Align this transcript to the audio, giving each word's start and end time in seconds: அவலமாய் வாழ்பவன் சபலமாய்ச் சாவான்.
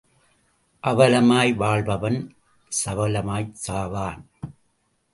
அவலமாய் 0.83 1.53
வாழ்பவன் 1.55 2.19
சபலமாய்ச் 2.71 3.57
சாவான். 3.67 4.21